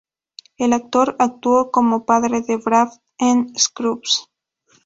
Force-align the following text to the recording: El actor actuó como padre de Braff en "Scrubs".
El 0.57 0.73
actor 0.73 1.15
actuó 1.19 1.69
como 1.69 2.07
padre 2.07 2.41
de 2.41 2.57
Braff 2.57 2.95
en 3.19 3.53
"Scrubs". 3.55 4.31